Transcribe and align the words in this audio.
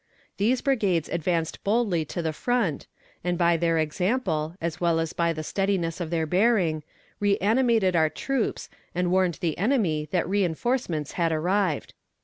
These 0.37 0.61
brigades 0.63 1.09
advanced 1.09 1.63
boldly 1.63 2.05
to 2.05 2.23
the 2.23 2.33
front, 2.33 2.87
and 3.23 3.37
by 3.37 3.55
their 3.55 3.77
example, 3.77 4.55
as 4.59 4.81
well 4.81 4.99
as 4.99 5.13
by 5.13 5.31
the 5.31 5.43
steadiness 5.43 6.01
of 6.01 6.09
their 6.09 6.25
bearing, 6.25 6.81
reanimated 7.19 7.95
our 7.95 8.09
troops 8.09 8.67
and 8.95 9.11
warned 9.11 9.35
the 9.41 9.59
enemy 9.59 10.07
that 10.09 10.27
reinforcements 10.27 11.11
had 11.11 11.31
arrived. 11.31 11.93